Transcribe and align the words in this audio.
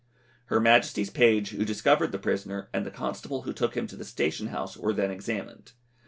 Her 0.45 0.59
Majesty's 0.59 1.11
page, 1.11 1.49
who 1.49 1.63
discovered 1.63 2.11
the 2.11 2.17
prisoner, 2.17 2.69
and 2.73 2.87
the 2.87 2.89
constable 2.89 3.43
who 3.43 3.53
took 3.53 3.77
him 3.77 3.85
to 3.85 3.95
the 3.95 4.03
station 4.03 4.47
house, 4.47 4.75
were 4.75 4.93
then 4.93 5.11
examined. 5.11 5.73